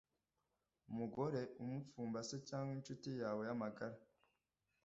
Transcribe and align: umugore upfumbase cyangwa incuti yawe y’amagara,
umugore 0.91 1.39
upfumbase 1.65 2.35
cyangwa 2.47 2.71
incuti 2.77 3.09
yawe 3.21 3.41
y’amagara, 3.47 3.97